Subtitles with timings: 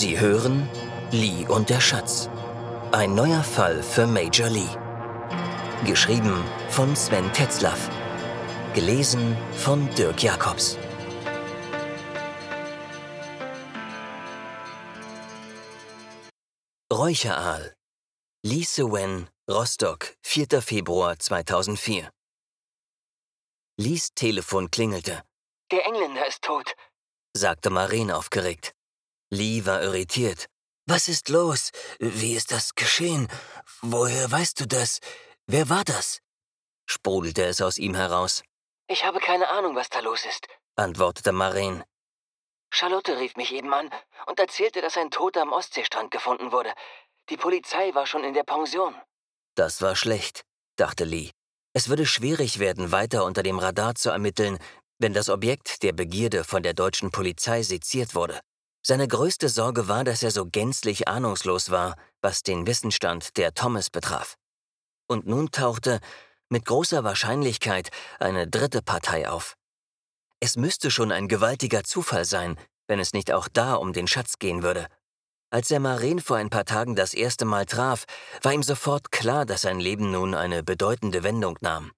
[0.00, 0.70] Sie hören
[1.10, 2.30] Lee und der Schatz.
[2.92, 4.70] Ein neuer Fall für Major Lee.
[5.84, 7.90] Geschrieben von Sven Tetzlaff.
[8.74, 10.78] Gelesen von Dirk Jacobs.
[16.92, 17.74] Räucheraal.
[18.44, 20.62] Lee Sewen, Rostock, 4.
[20.62, 22.08] Februar 2004.
[23.76, 25.24] Lees Telefon klingelte.
[25.72, 26.76] Der Engländer ist tot,
[27.34, 28.77] sagte Maren aufgeregt.
[29.30, 30.46] Lee war irritiert.
[30.86, 31.70] Was ist los?
[31.98, 33.28] Wie ist das geschehen?
[33.82, 35.00] Woher weißt du das?
[35.46, 36.20] Wer war das?
[36.86, 38.42] sprudelte es aus ihm heraus.
[38.88, 40.46] Ich habe keine Ahnung, was da los ist,
[40.76, 41.84] antwortete Maren.
[42.70, 43.90] Charlotte rief mich eben an
[44.26, 46.72] und erzählte, dass ein Toter am Ostseestrand gefunden wurde.
[47.28, 48.94] Die Polizei war schon in der Pension.
[49.54, 50.44] Das war schlecht,
[50.76, 51.30] dachte Lee.
[51.74, 54.58] Es würde schwierig werden, weiter unter dem Radar zu ermitteln,
[54.98, 58.40] wenn das Objekt der Begierde von der deutschen Polizei seziert wurde.
[58.90, 63.90] Seine größte Sorge war, dass er so gänzlich ahnungslos war, was den Wissensstand der Thomas
[63.90, 64.38] betraf.
[65.06, 66.00] Und nun tauchte,
[66.48, 69.58] mit großer Wahrscheinlichkeit, eine dritte Partei auf.
[70.40, 74.38] Es müsste schon ein gewaltiger Zufall sein, wenn es nicht auch da um den Schatz
[74.38, 74.86] gehen würde.
[75.50, 78.06] Als er Maren vor ein paar Tagen das erste Mal traf,
[78.40, 81.92] war ihm sofort klar, dass sein Leben nun eine bedeutende Wendung nahm.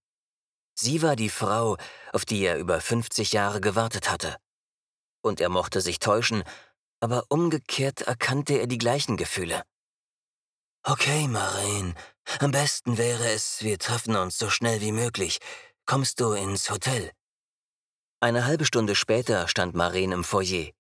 [0.75, 1.77] Sie war die Frau,
[2.12, 4.38] auf die er über 50 Jahre gewartet hatte.
[5.22, 6.42] Und er mochte sich täuschen,
[7.00, 9.64] aber umgekehrt erkannte er die gleichen Gefühle.
[10.82, 11.94] Okay, Maren,
[12.38, 15.38] am besten wäre es, wir treffen uns so schnell wie möglich.
[15.84, 17.10] Kommst du ins Hotel?
[18.20, 20.70] Eine halbe Stunde später stand Maren im Foyer.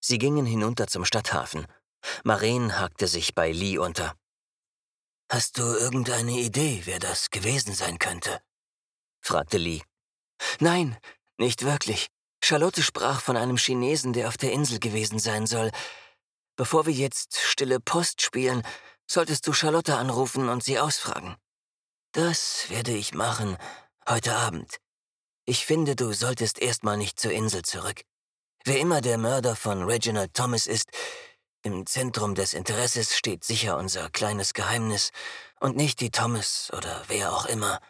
[0.00, 1.66] Sie gingen hinunter zum Stadthafen.
[2.24, 4.14] Maren hakte sich bei Lee unter.
[5.30, 8.40] Hast du irgendeine Idee, wer das gewesen sein könnte?
[9.20, 9.82] fragte Lee.
[10.60, 10.96] Nein,
[11.36, 12.08] nicht wirklich.
[12.42, 15.70] Charlotte sprach von einem Chinesen, der auf der Insel gewesen sein soll.
[16.56, 18.62] Bevor wir jetzt stille Post spielen,
[19.06, 21.36] solltest du Charlotte anrufen und sie ausfragen.
[22.12, 23.56] Das werde ich machen,
[24.08, 24.78] heute Abend.
[25.44, 28.02] Ich finde, du solltest erstmal nicht zur Insel zurück.
[28.64, 30.90] Wer immer der Mörder von Reginald Thomas ist,
[31.62, 35.10] im Zentrum des Interesses steht sicher unser kleines Geheimnis
[35.60, 37.80] und nicht die Thomas oder wer auch immer.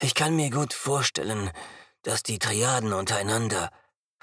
[0.00, 1.50] Ich kann mir gut vorstellen,
[2.02, 3.70] dass die Triaden untereinander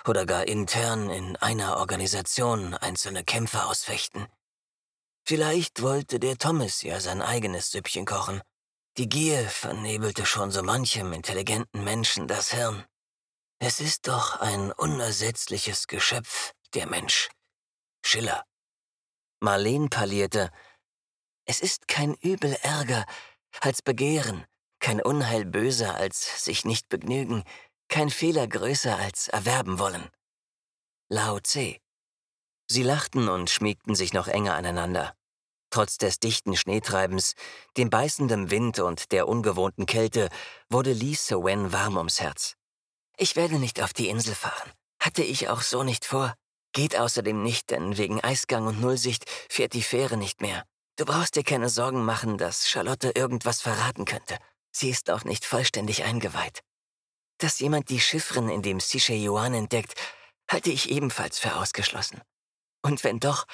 [0.07, 4.27] oder gar intern in einer Organisation einzelne Kämpfe ausfechten.
[5.23, 8.41] Vielleicht wollte der Thomas ja sein eigenes Süppchen kochen.
[8.97, 12.83] Die Gier vernebelte schon so manchem intelligenten Menschen das Hirn.
[13.59, 17.29] Es ist doch ein unersetzliches Geschöpf, der Mensch.
[18.03, 18.43] Schiller.
[19.39, 20.51] Marleen parlierte,
[21.45, 23.05] es ist kein Übel ärger
[23.59, 24.45] als Begehren,
[24.79, 27.43] kein Unheil böser als sich nicht begnügen,
[27.91, 30.09] kein Fehler größer als erwerben wollen.
[31.09, 31.77] Lao Tse.
[32.67, 35.13] Sie lachten und schmiegten sich noch enger aneinander.
[35.71, 37.33] Trotz des dichten Schneetreibens,
[37.75, 40.29] dem beißenden Wind und der ungewohnten Kälte
[40.69, 42.55] wurde Lee Sewen warm ums Herz.
[43.17, 44.71] Ich werde nicht auf die Insel fahren.
[45.01, 46.33] Hatte ich auch so nicht vor.
[46.71, 50.63] Geht außerdem nicht, denn wegen Eisgang und Nullsicht fährt die Fähre nicht mehr.
[50.95, 54.37] Du brauchst dir keine Sorgen machen, dass Charlotte irgendwas verraten könnte.
[54.71, 56.61] Sie ist auch nicht vollständig eingeweiht.
[57.41, 59.95] Dass jemand die Chiffren in dem Siche Yuan entdeckt,
[60.47, 62.21] halte ich ebenfalls für ausgeschlossen.
[62.83, 63.47] Und wenn doch,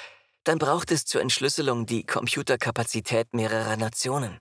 [0.44, 4.38] dann braucht es zur Entschlüsselung die Computerkapazität mehrerer Nationen.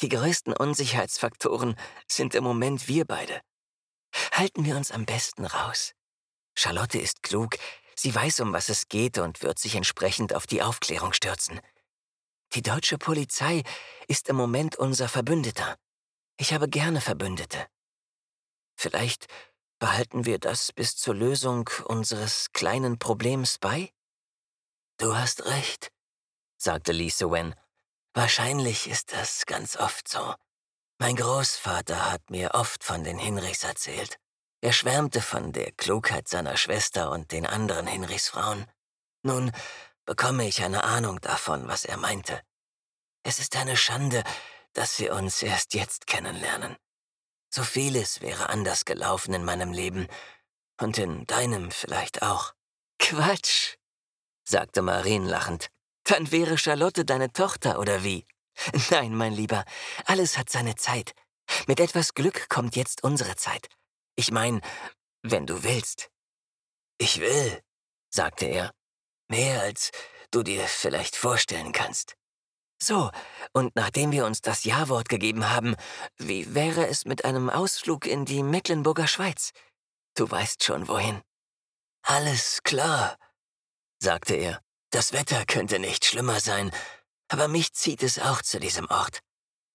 [0.00, 1.74] Die größten Unsicherheitsfaktoren
[2.06, 3.40] sind im Moment wir beide.
[4.32, 5.94] Halten wir uns am besten raus.
[6.54, 7.56] Charlotte ist klug,
[7.96, 11.60] sie weiß, um was es geht und wird sich entsprechend auf die Aufklärung stürzen.
[12.52, 13.62] Die deutsche Polizei
[14.06, 15.78] ist im Moment unser Verbündeter.
[16.36, 17.66] Ich habe gerne Verbündete.
[18.80, 19.26] Vielleicht
[19.78, 23.92] behalten wir das bis zur Lösung unseres kleinen Problems bei?
[24.96, 25.92] Du hast recht,
[26.56, 27.54] sagte Lisa Wen.
[28.14, 30.34] Wahrscheinlich ist das ganz oft so.
[30.98, 34.16] Mein Großvater hat mir oft von den Hinrichs erzählt.
[34.62, 38.66] Er schwärmte von der Klugheit seiner Schwester und den anderen Hinrichs Frauen.
[39.22, 39.52] Nun
[40.06, 42.40] bekomme ich eine Ahnung davon, was er meinte.
[43.24, 44.24] Es ist eine Schande,
[44.72, 46.78] dass wir uns erst jetzt kennenlernen.
[47.50, 50.06] So vieles wäre anders gelaufen in meinem Leben
[50.80, 52.54] und in deinem vielleicht auch.
[52.98, 53.76] Quatsch,
[54.44, 55.68] sagte Marien lachend.
[56.04, 58.26] Dann wäre Charlotte deine Tochter oder wie?
[58.90, 59.64] Nein, mein Lieber,
[60.06, 61.14] alles hat seine Zeit.
[61.66, 63.68] Mit etwas Glück kommt jetzt unsere Zeit.
[64.14, 64.60] Ich mein,
[65.22, 66.10] wenn du willst.
[66.98, 67.62] Ich will,
[68.10, 68.72] sagte er.
[69.28, 69.90] Mehr als
[70.30, 72.16] du dir vielleicht vorstellen kannst.
[72.82, 73.10] So,
[73.52, 75.76] und nachdem wir uns das Ja-Wort gegeben haben,
[76.16, 79.52] wie wäre es mit einem Ausflug in die Mecklenburger Schweiz?
[80.14, 81.20] Du weißt schon wohin.
[82.02, 83.16] Alles klar,
[83.98, 84.60] sagte er.
[84.90, 86.72] Das Wetter könnte nicht schlimmer sein,
[87.28, 89.20] aber mich zieht es auch zu diesem Ort.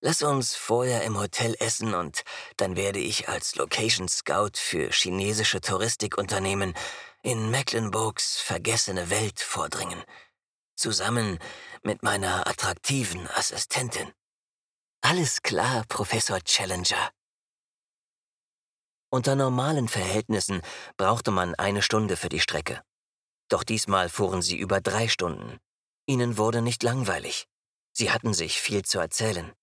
[0.02, 2.24] Lass uns vorher im Hotel essen und
[2.58, 6.74] dann werde ich als Location Scout für chinesische Touristikunternehmen
[7.22, 10.04] in Mecklenburgs vergessene Welt vordringen.
[10.76, 11.40] Zusammen
[11.84, 14.12] mit meiner attraktiven Assistentin.
[15.02, 17.12] Alles klar, Professor Challenger.
[19.10, 20.62] Unter normalen Verhältnissen
[20.98, 22.82] brauchte man eine Stunde für die Strecke.
[23.48, 25.60] Doch diesmal fuhren sie über drei Stunden.
[26.08, 27.48] Ihnen wurde nicht langweilig.
[27.94, 29.54] Sie hatten sich viel zu erzählen.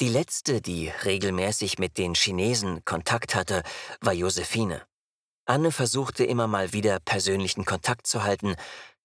[0.00, 3.64] Die letzte, die regelmäßig mit den Chinesen Kontakt hatte,
[4.00, 4.86] war Josephine.
[5.46, 8.54] Anne versuchte immer mal wieder persönlichen Kontakt zu halten,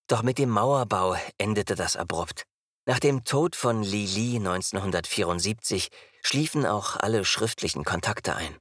[0.07, 2.43] doch mit dem Mauerbau endete das abrupt.
[2.87, 5.89] Nach dem Tod von Li Li 1974
[6.21, 8.57] schliefen auch alle schriftlichen Kontakte ein.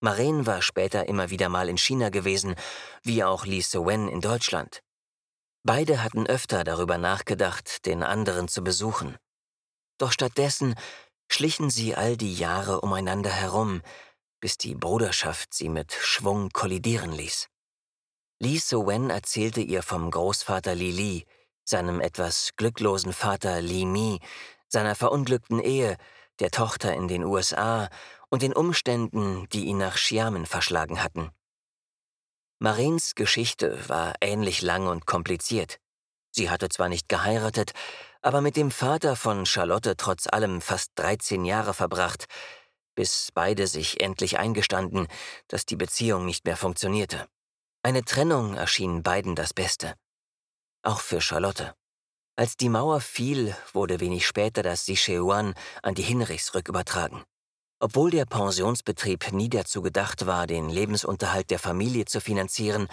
[0.00, 2.54] Maren war später immer wieder mal in China gewesen,
[3.02, 4.82] wie auch Li Sewen in Deutschland.
[5.62, 9.16] Beide hatten öfter darüber nachgedacht, den anderen zu besuchen.
[9.98, 10.74] Doch stattdessen
[11.30, 13.82] schlichen sie all die Jahre umeinander herum,
[14.40, 17.48] bis die Bruderschaft sie mit Schwung kollidieren ließ.
[18.42, 21.26] Li So-wen erzählte ihr vom Großvater Li Li,
[21.62, 24.18] seinem etwas glücklosen Vater Li Mi,
[24.66, 25.98] seiner verunglückten Ehe,
[26.38, 27.90] der Tochter in den USA
[28.30, 31.30] und den Umständen, die ihn nach Xiamen verschlagen hatten.
[32.58, 35.78] Marins Geschichte war ähnlich lang und kompliziert.
[36.30, 37.72] Sie hatte zwar nicht geheiratet,
[38.22, 42.24] aber mit dem Vater von Charlotte trotz allem fast 13 Jahre verbracht,
[42.94, 45.08] bis beide sich endlich eingestanden,
[45.48, 47.28] dass die Beziehung nicht mehr funktionierte.
[47.82, 49.94] Eine Trennung erschien beiden das Beste.
[50.82, 51.74] Auch für Charlotte.
[52.36, 57.22] Als die Mauer fiel, wurde wenig später das Sichuan an die Hinrichs rückübertragen.
[57.80, 62.86] Obwohl der Pensionsbetrieb nie dazu gedacht war, den Lebensunterhalt der Familie zu finanzieren,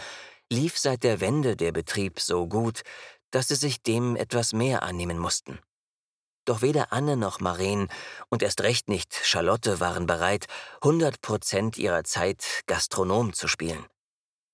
[0.49, 2.83] lief seit der Wende der Betrieb so gut,
[3.31, 5.59] dass sie sich dem etwas mehr annehmen mussten.
[6.45, 7.89] Doch weder Anne noch Maren
[8.29, 10.45] und erst recht nicht Charlotte waren bereit,
[10.81, 13.85] 100 Prozent ihrer Zeit Gastronom zu spielen.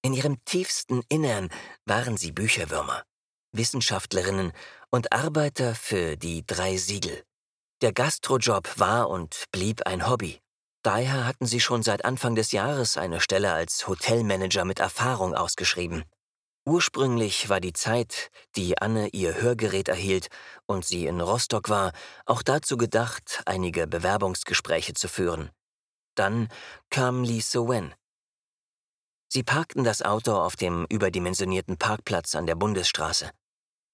[0.06, 1.48] In ihrem tiefsten Innern
[1.86, 3.04] waren sie Bücherwürmer,
[3.54, 4.52] Wissenschaftlerinnen
[4.92, 7.24] und Arbeiter für die drei Siegel.
[7.82, 10.42] Der Gastrojob war und blieb ein Hobby.
[10.84, 16.04] Daher hatten sie schon seit Anfang des Jahres eine Stelle als Hotelmanager mit Erfahrung ausgeschrieben.
[16.66, 20.28] Ursprünglich war die Zeit, die Anne ihr Hörgerät erhielt
[20.66, 21.94] und sie in Rostock war,
[22.26, 25.50] auch dazu gedacht, einige Bewerbungsgespräche zu führen.
[26.16, 26.50] Dann
[26.90, 27.94] kam Lee So-wen.
[29.34, 33.32] Sie parkten das Auto auf dem überdimensionierten Parkplatz an der Bundesstraße.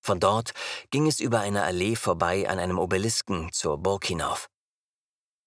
[0.02, 0.52] Von dort
[0.92, 4.50] ging es über eine Allee vorbei an einem Obelisken zur Burg hinauf.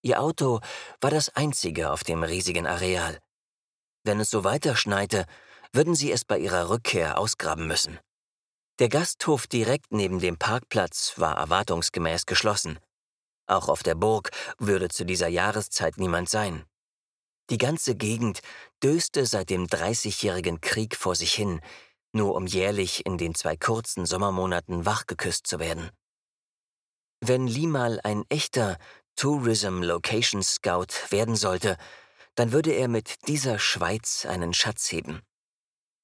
[0.00, 0.60] Ihr Auto
[1.02, 3.18] war das einzige auf dem riesigen Areal.
[4.02, 5.26] Wenn es so weiter schneite,
[5.74, 7.98] würden sie es bei ihrer Rückkehr ausgraben müssen.
[8.78, 12.78] Der Gasthof direkt neben dem Parkplatz war erwartungsgemäß geschlossen.
[13.46, 16.64] Auch auf der Burg würde zu dieser Jahreszeit niemand sein.
[17.50, 18.40] Die ganze Gegend
[18.82, 21.60] döste seit dem Dreißigjährigen Krieg vor sich hin,
[22.12, 25.90] nur um jährlich in den zwei kurzen Sommermonaten wachgeküsst zu werden.
[27.20, 28.78] Wenn Lee mal ein echter
[29.16, 31.76] Tourism Location Scout werden sollte,
[32.34, 35.22] dann würde er mit dieser Schweiz einen Schatz heben.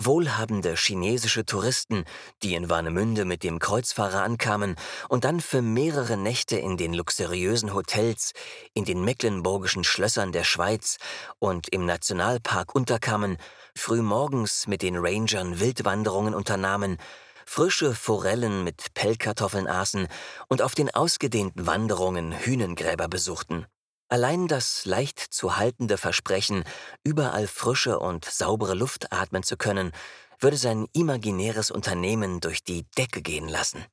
[0.00, 2.04] Wohlhabende chinesische Touristen,
[2.44, 4.76] die in Warnemünde mit dem Kreuzfahrer ankamen
[5.08, 8.32] und dann für mehrere Nächte in den luxuriösen Hotels,
[8.74, 10.98] in den mecklenburgischen Schlössern der Schweiz
[11.40, 13.38] und im Nationalpark unterkamen,
[13.74, 16.98] frühmorgens mit den Rangern Wildwanderungen unternahmen,
[17.44, 20.06] frische Forellen mit Pellkartoffeln aßen
[20.48, 23.66] und auf den ausgedehnten Wanderungen Hühnengräber besuchten.
[24.08, 26.64] Allein das leicht zu haltende Versprechen,
[27.04, 29.92] überall frische und saubere Luft atmen zu können,
[30.40, 33.84] würde sein imaginäres Unternehmen durch die Decke gehen lassen.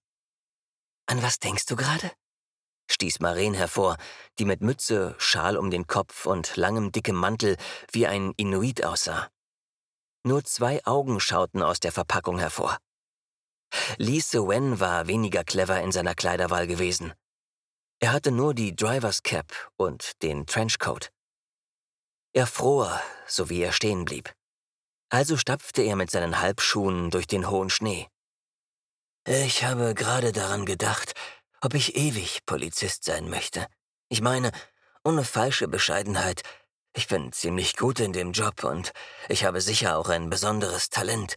[1.08, 2.12] An was denkst du gerade?
[2.90, 3.98] stieß Maren hervor,
[4.40, 7.58] die mit Mütze, Schal um den Kopf und langem dickem Mantel
[7.92, 9.30] wie ein Inuit aussah.
[10.24, 12.78] Nur zwei Augen schauten aus der Verpackung hervor.
[13.98, 17.14] Lee Wen war weniger clever in seiner Kleiderwahl gewesen.
[18.00, 21.12] Er hatte nur die Drivers Cap und den Trenchcoat.
[22.34, 24.34] Er fror, so wie er stehen blieb.
[25.10, 28.08] Also stapfte er mit seinen Halbschuhen durch den hohen Schnee.
[29.26, 31.14] Ich habe gerade daran gedacht,
[31.62, 33.66] ob ich ewig Polizist sein möchte.
[34.10, 34.52] Ich meine,
[35.04, 36.42] ohne falsche Bescheidenheit,
[36.94, 38.92] ich bin ziemlich gut in dem Job und
[39.30, 41.36] ich habe sicher auch ein besonderes Talent.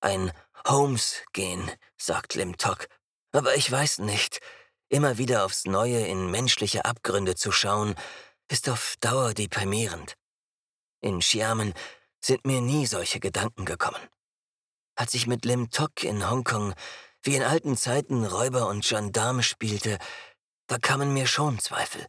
[0.00, 0.32] Ein
[0.66, 2.86] Holmes-Gen, sagt Lim Tok.
[3.32, 4.40] Aber ich weiß nicht,
[4.88, 7.94] Immer wieder aufs Neue in menschliche Abgründe zu schauen,
[8.48, 10.14] ist auf Dauer deprimierend.
[11.00, 11.74] In Xiamen
[12.20, 14.00] sind mir nie solche Gedanken gekommen.
[14.94, 16.74] Als ich mit Lim Tok in Hongkong
[17.22, 19.98] wie in alten Zeiten Räuber und Gendarm spielte,
[20.68, 22.06] da kamen mir schon Zweifel.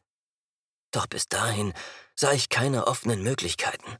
[0.92, 1.74] Doch bis dahin
[2.16, 3.98] sah ich keine offenen Möglichkeiten.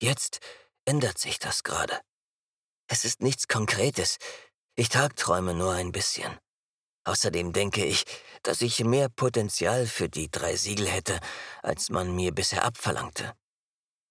[0.00, 0.40] Jetzt
[0.84, 2.00] ändert sich das gerade.
[2.88, 4.18] Es ist nichts Konkretes.
[4.76, 6.38] Ich tagträume nur ein bisschen.
[7.06, 8.04] Außerdem denke ich,
[8.42, 11.20] dass ich mehr Potenzial für die drei Siegel hätte,
[11.62, 13.32] als man mir bisher abverlangte.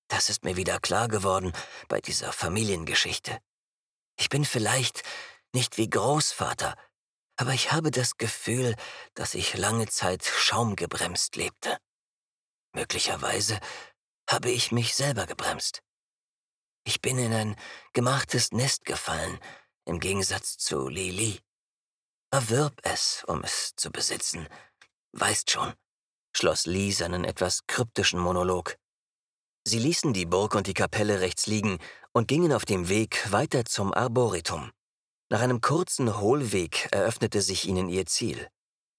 [0.08, 1.52] Das ist mir wieder klar geworden
[1.90, 3.38] bei dieser Familiengeschichte.
[4.18, 5.04] Ich bin vielleicht
[5.54, 6.76] nicht wie Großvater,
[7.36, 8.76] aber ich habe das Gefühl,
[9.14, 11.78] dass ich lange Zeit schaumgebremst lebte.
[12.74, 13.60] Möglicherweise
[14.30, 15.82] habe ich mich selber gebremst.
[16.86, 17.56] Ich bin in ein
[17.92, 19.38] gemachtes Nest gefallen,
[19.84, 21.42] im Gegensatz zu Lili.
[22.36, 24.50] Erwirb es, um es zu besitzen.
[25.14, 25.72] Weißt schon,
[26.36, 28.76] schloss Lee seinen etwas kryptischen Monolog.
[29.64, 31.80] Sie ließen die Burg und die Kapelle rechts liegen
[32.12, 34.74] und gingen auf dem Weg weiter zum Arboretum.
[35.30, 38.50] Nach einem kurzen Hohlweg eröffnete sich ihnen ihr Ziel.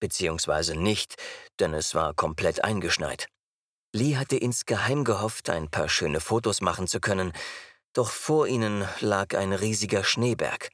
[0.00, 1.16] Beziehungsweise nicht,
[1.61, 3.28] denn es war komplett eingeschneit.
[3.93, 7.35] Lee hatte insgeheim gehofft, ein paar schöne Fotos machen zu können,
[7.93, 10.71] doch vor ihnen lag ein riesiger Schneeberg.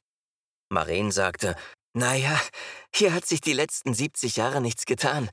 [0.68, 1.56] Maren sagte,
[1.94, 2.40] Naja,
[2.94, 5.30] hier hat sich die letzten 70 Jahre nichts getan.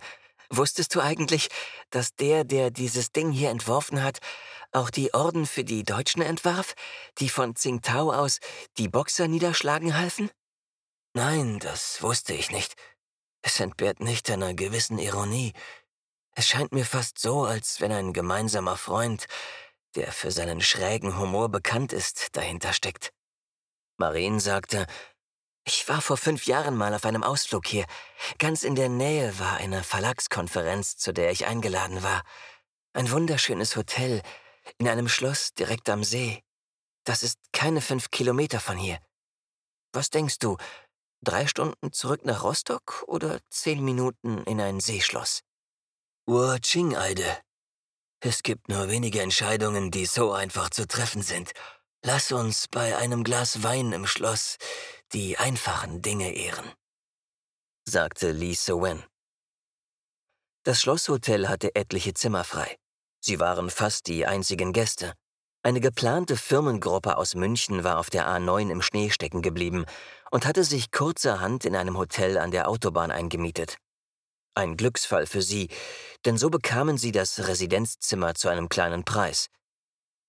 [0.50, 1.50] Wusstest du eigentlich,
[1.90, 4.20] dass der, der dieses Ding hier entworfen hat,
[4.72, 6.76] auch die Orden für die Deutschen entwarf,
[7.20, 8.40] die von Tsingtao aus
[8.78, 10.30] die Boxer niederschlagen halfen?
[11.14, 12.76] Nein, das wusste ich nicht.
[13.42, 15.54] Es entbehrt nicht einer gewissen Ironie.
[16.36, 19.28] Es scheint mir fast so, als wenn ein gemeinsamer Freund
[19.96, 23.12] der für seinen schrägen Humor bekannt ist, dahinter steckt.
[23.98, 24.86] Maren sagte,
[25.70, 27.86] ich war vor fünf Jahren mal auf einem Ausflug hier.
[28.40, 32.24] Ganz in der Nähe war eine Verlagskonferenz, zu der ich eingeladen war.
[32.94, 34.24] Ein wunderschönes Hotel
[34.80, 36.44] in einem Schloss direkt am See.
[37.04, 38.98] Das ist keine fünf Kilometer von hier.
[39.94, 40.58] Was denkst du,
[41.22, 45.44] drei Stunden zurück nach Rostock oder zehn Minuten in ein Seeschloss?
[46.26, 47.38] Urching-Eide,
[48.22, 51.52] es gibt nur wenige Entscheidungen, die so einfach zu treffen sind.
[52.04, 54.58] Lass uns bei einem Glas Wein im Schloss
[55.14, 56.72] die einfachen Dinge ehren,
[57.88, 59.04] sagte Lee So-wen.
[60.64, 62.78] Das Schlosshotel hatte etliche Zimmer frei.
[63.20, 65.14] Sie waren fast die einzigen Gäste.
[65.64, 69.86] Eine geplante Firmengruppe aus München war auf der A9 im Schnee stecken geblieben
[70.30, 73.78] und hatte sich kurzerhand in einem Hotel an der Autobahn eingemietet.
[74.54, 75.70] Ein Glücksfall für sie,
[76.26, 79.48] denn so bekamen sie das Residenzzimmer zu einem kleinen Preis.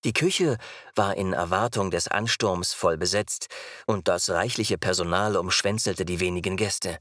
[0.03, 0.57] Die Küche
[0.95, 3.47] war in Erwartung des Ansturms voll besetzt,
[3.85, 6.99] und das reichliche Personal umschwänzelte die wenigen Gäste.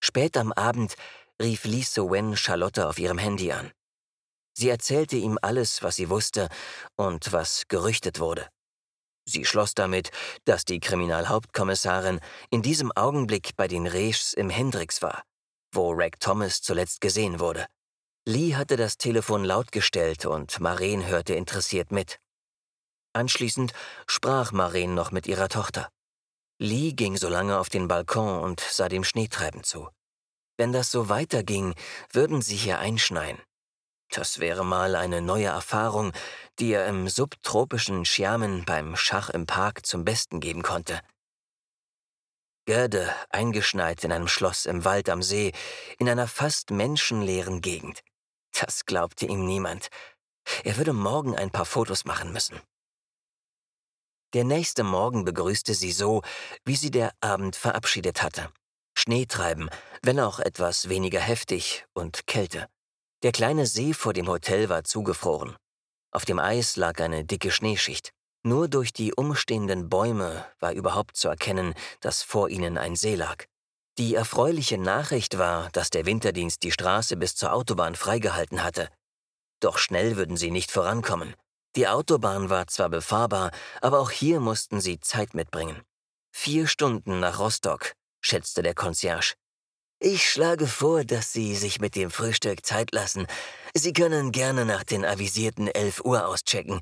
[0.00, 0.94] Spät am Abend
[1.40, 3.70] rief Lee So-wen Charlotte auf ihrem Handy an.
[4.54, 6.48] Sie erzählte ihm alles, was sie wusste
[6.96, 8.48] und was gerüchtet wurde.
[9.24, 10.10] Sie schloss damit,
[10.44, 15.22] dass die Kriminalhauptkommissarin in diesem Augenblick bei den Reschs im Hendrix war
[15.72, 17.66] wo Reg Thomas zuletzt gesehen wurde.
[18.24, 22.20] Lee hatte das Telefon laut gestellt und Maren hörte interessiert mit.
[23.14, 23.72] Anschließend
[24.06, 25.88] sprach Maren noch mit ihrer Tochter.
[26.60, 29.88] Lee ging so lange auf den Balkon und sah dem Schneetreiben zu.
[30.56, 31.74] Wenn das so weiterging,
[32.12, 33.42] würden sie hier einschneien.
[34.08, 36.12] Das wäre mal eine neue Erfahrung,
[36.60, 41.00] die er im subtropischen Xiamen beim Schach im Park zum Besten geben konnte.
[42.66, 45.50] Gerde, eingeschneit in einem Schloss im Wald am See,
[45.98, 48.04] in einer fast menschenleeren Gegend.
[48.60, 49.88] Das glaubte ihm niemand.
[50.64, 52.60] Er würde morgen ein paar Fotos machen müssen.
[54.34, 56.22] Der nächste Morgen begrüßte sie so,
[56.64, 58.50] wie sie der Abend verabschiedet hatte.
[58.96, 59.68] Schneetreiben,
[60.02, 62.68] wenn auch etwas weniger heftig, und Kälte.
[63.22, 65.56] Der kleine See vor dem Hotel war zugefroren.
[66.12, 68.12] Auf dem Eis lag eine dicke Schneeschicht.
[68.42, 73.44] Nur durch die umstehenden Bäume war überhaupt zu erkennen, dass vor ihnen ein See lag.
[73.98, 78.88] Die erfreuliche Nachricht war, dass der Winterdienst die Straße bis zur Autobahn freigehalten hatte.
[79.60, 81.34] Doch schnell würden sie nicht vorankommen.
[81.76, 85.82] Die Autobahn war zwar befahrbar, aber auch hier mussten sie Zeit mitbringen.
[86.30, 89.34] Vier Stunden nach Rostock, schätzte der Concierge.
[90.00, 93.28] Ich schlage vor, dass Sie sich mit dem Frühstück Zeit lassen.
[93.72, 96.80] Sie können gerne nach den avisierten 11 Uhr auschecken.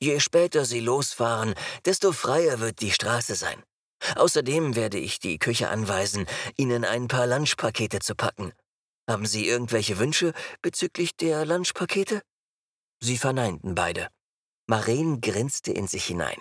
[0.00, 1.54] Je später Sie losfahren,
[1.86, 3.62] desto freier wird die Straße sein.
[4.16, 6.26] Außerdem werde ich die Küche anweisen,
[6.56, 8.52] Ihnen ein paar Lunchpakete zu packen.
[9.08, 12.22] Haben Sie irgendwelche Wünsche bezüglich der Lunchpakete?
[13.00, 14.08] Sie verneinten beide.
[14.66, 16.38] Maren grinste in sich hinein.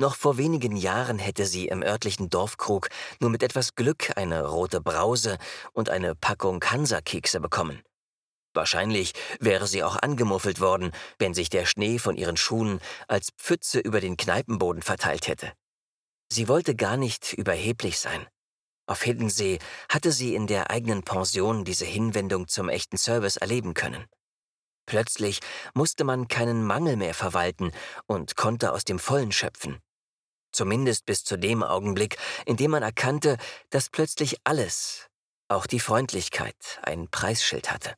[0.00, 2.88] Noch vor wenigen Jahren hätte sie im örtlichen Dorfkrug
[3.20, 5.36] nur mit etwas Glück eine rote Brause
[5.72, 7.82] und eine Packung Hansa-Kekse bekommen.
[8.54, 13.78] Wahrscheinlich wäre sie auch angemuffelt worden, wenn sich der Schnee von ihren Schuhen als Pfütze
[13.78, 15.52] über den Kneipenboden verteilt hätte.
[16.32, 18.26] Sie wollte gar nicht überheblich sein.
[18.86, 19.58] Auf Hiddensee
[19.88, 24.06] hatte sie in der eigenen Pension diese Hinwendung zum echten Service erleben können.
[24.86, 25.40] Plötzlich
[25.74, 27.70] musste man keinen Mangel mehr verwalten
[28.06, 29.78] und konnte aus dem Vollen schöpfen.
[30.52, 33.36] Zumindest bis zu dem Augenblick, in dem man erkannte,
[33.70, 35.06] dass plötzlich alles,
[35.48, 37.94] auch die Freundlichkeit, ein Preisschild hatte.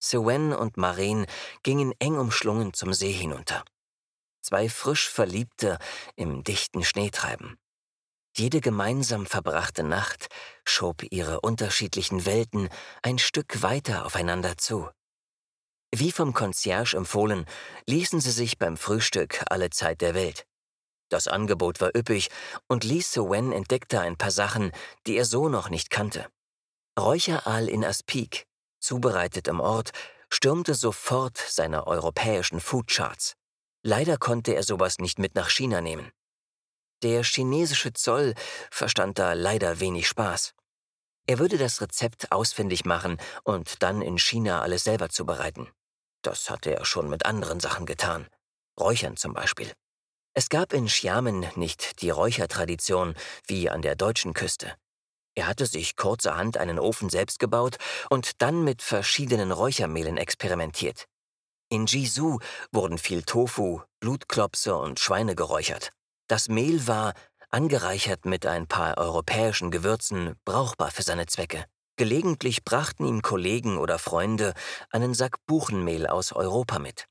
[0.00, 1.26] Sewen und Maren
[1.62, 3.64] gingen eng umschlungen zum See hinunter.
[4.40, 5.78] Zwei frisch Verliebte
[6.16, 7.58] im dichten Schneetreiben.
[8.36, 10.28] Jede gemeinsam verbrachte Nacht
[10.64, 12.68] schob ihre unterschiedlichen Welten
[13.02, 14.88] ein Stück weiter aufeinander zu.
[15.94, 17.46] Wie vom Concierge empfohlen,
[17.86, 20.46] ließen sie sich beim Frühstück alle Zeit der Welt.
[21.08, 22.28] Das Angebot war üppig
[22.68, 24.72] und Lee Wen entdeckte ein paar Sachen,
[25.06, 26.28] die er so noch nicht kannte.
[26.98, 28.46] Räucheraal in Aspik,
[28.78, 29.92] zubereitet im Ort,
[30.30, 33.34] stürmte sofort seine europäischen Foodcharts.
[33.82, 36.10] Leider konnte er sowas nicht mit nach China nehmen.
[37.02, 38.34] Der chinesische Zoll
[38.70, 40.54] verstand da leider wenig Spaß.
[41.26, 45.68] Er würde das Rezept ausfindig machen und dann in China alles selber zubereiten.
[46.22, 48.26] Das hatte er schon mit anderen Sachen getan.
[48.80, 49.72] Räuchern zum Beispiel.
[50.34, 53.14] Es gab in Xiamen nicht die Räuchertradition
[53.46, 54.74] wie an der deutschen Küste.
[55.34, 57.76] Er hatte sich kurzerhand einen Ofen selbst gebaut
[58.10, 61.06] und dann mit verschiedenen Räuchermehlen experimentiert.
[61.70, 62.38] In Jisu
[62.72, 65.90] wurden viel Tofu, Blutklopse und Schweine geräuchert.
[66.26, 67.12] Das Mehl war,
[67.50, 71.66] angereichert mit ein paar europäischen Gewürzen, brauchbar für seine Zwecke.
[71.96, 74.54] Gelegentlich brachten ihm Kollegen oder Freunde
[74.90, 77.04] einen Sack Buchenmehl aus Europa mit.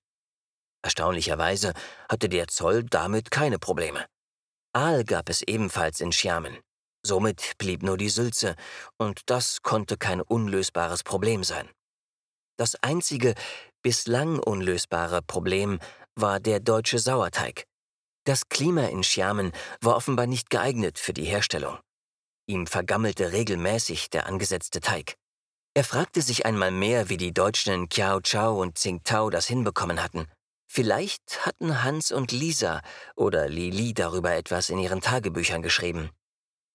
[0.81, 1.73] Erstaunlicherweise
[2.09, 4.05] hatte der Zoll damit keine Probleme.
[4.73, 6.57] Aal gab es ebenfalls in Xiamen.
[7.03, 8.55] Somit blieb nur die Sülze,
[8.97, 11.69] und das konnte kein unlösbares Problem sein.
[12.57, 13.35] Das einzige
[13.88, 15.79] bislang unlösbare Problem
[16.13, 17.63] war der deutsche Sauerteig.
[18.25, 21.79] Das Klima in Xiamen war offenbar nicht geeignet für die Herstellung.
[22.48, 25.16] Ihm vergammelte regelmäßig der angesetzte Teig.
[25.74, 30.03] Er fragte sich einmal mehr, wie die Deutschen in Kiao Chao und Tsingtao das hinbekommen
[30.03, 30.27] hatten.
[30.70, 32.81] Vielleicht hatten Hans und Lisa
[33.16, 36.09] oder Lili darüber etwas in ihren Tagebüchern geschrieben.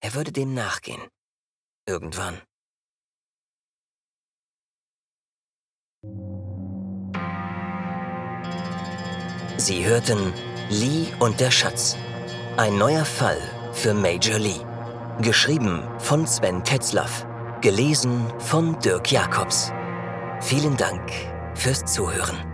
[0.00, 1.02] Er würde dem nachgehen.
[1.86, 2.40] Irgendwann.
[9.56, 10.32] Sie hörten
[10.70, 11.96] Lee und der Schatz.
[12.56, 13.38] Ein neuer Fall
[13.72, 14.60] für Major Lee.
[15.20, 17.26] Geschrieben von Sven Tetzlaff.
[17.60, 19.72] Gelesen von Dirk Jacobs.
[20.40, 21.02] Vielen Dank
[21.54, 22.51] fürs Zuhören.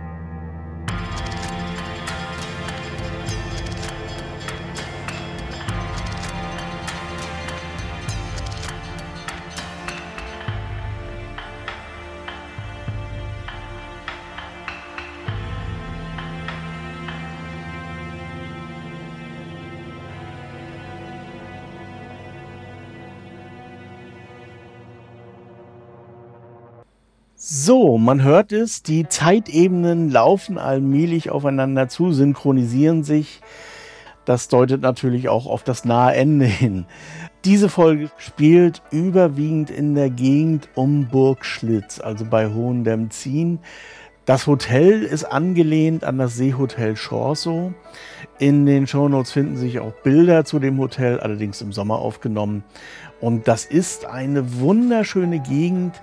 [27.51, 33.41] So, man hört es, die Zeitebenen laufen allmählich aufeinander zu, synchronisieren sich.
[34.23, 36.85] Das deutet natürlich auch auf das nahe Ende hin.
[37.45, 43.57] Diese Folge spielt überwiegend in der Gegend um Burg Schlitz, also bei Hohendemzin.
[44.25, 47.73] Das Hotel ist angelehnt an das Seehotel Schorso.
[48.37, 52.63] In den Shownotes finden sich auch Bilder zu dem Hotel, allerdings im Sommer aufgenommen.
[53.19, 55.99] Und das ist eine wunderschöne Gegend,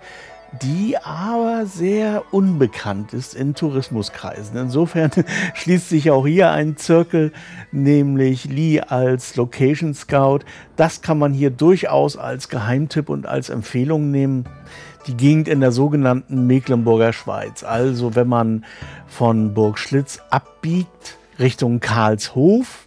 [0.62, 4.56] die aber sehr unbekannt ist in Tourismuskreisen.
[4.56, 5.10] Insofern
[5.54, 7.32] schließt sich auch hier ein Zirkel,
[7.72, 10.40] nämlich Lee als Location Scout.
[10.76, 14.44] Das kann man hier durchaus als Geheimtipp und als Empfehlung nehmen.
[15.06, 17.62] Die Gegend in der sogenannten Mecklenburger Schweiz.
[17.62, 18.64] Also wenn man
[19.06, 22.85] von Burg Schlitz abbiegt Richtung Karlshof,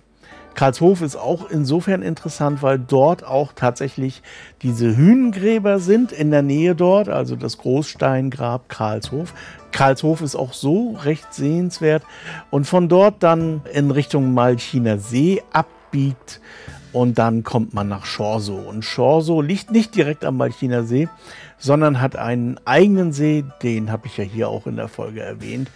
[0.59, 4.21] Karlshof ist auch insofern interessant, weil dort auch tatsächlich
[4.61, 9.33] diese Hünengräber sind in der Nähe dort, also das Großsteingrab Karlshof.
[9.71, 12.03] Karlshof ist auch so recht sehenswert
[12.49, 16.41] und von dort dann in Richtung Malchiner See abbiegt
[16.91, 18.57] und dann kommt man nach Schorso.
[18.57, 21.07] Und Schorso liegt nicht direkt am Malchiner See,
[21.57, 25.71] sondern hat einen eigenen See, den habe ich ja hier auch in der Folge erwähnt.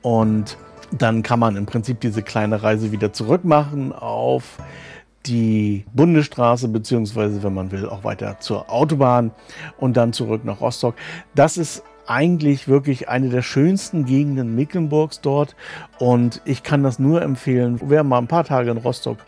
[0.00, 0.56] Und
[0.92, 4.58] dann kann man im Prinzip diese kleine Reise wieder zurück machen auf
[5.26, 9.30] die Bundesstraße, beziehungsweise, wenn man will, auch weiter zur Autobahn
[9.78, 10.94] und dann zurück nach Rostock.
[11.34, 15.54] Das ist eigentlich wirklich eine der schönsten Gegenden Mecklenburgs dort
[15.98, 19.18] und ich kann das nur empfehlen, wer mal ein paar Tage in Rostock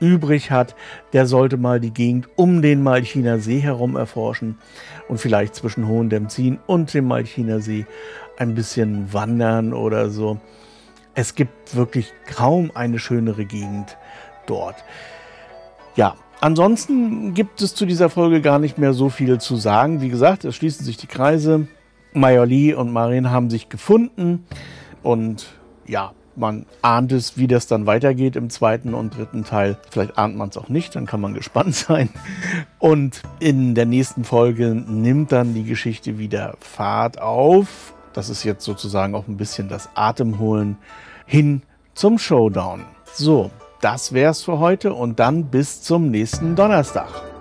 [0.00, 0.74] übrig hat,
[1.12, 4.58] der sollte mal die Gegend um den Malchiner See herum erforschen
[5.08, 7.86] und vielleicht zwischen Hohendemzin und dem Malchiner See
[8.38, 10.40] ein bisschen wandern oder so.
[11.14, 13.96] Es gibt wirklich kaum eine schönere Gegend
[14.46, 14.76] dort.
[15.96, 20.02] Ja, Ansonsten gibt es zu dieser Folge gar nicht mehr so viel zu sagen.
[20.02, 21.68] Wie gesagt, es schließen sich die Kreise.
[22.12, 24.44] Major Lee und Marin haben sich gefunden
[25.02, 25.46] und
[25.86, 29.78] ja, man ahnt es, wie das dann weitergeht im zweiten und dritten Teil.
[29.90, 32.10] Vielleicht ahnt man es auch nicht, dann kann man gespannt sein.
[32.78, 37.93] Und in der nächsten Folge nimmt dann die Geschichte wieder Fahrt auf.
[38.14, 40.78] Das ist jetzt sozusagen auch ein bisschen das Atemholen
[41.26, 41.62] hin
[41.94, 42.84] zum Showdown.
[43.12, 43.50] So,
[43.80, 47.33] das wär's für heute und dann bis zum nächsten Donnerstag.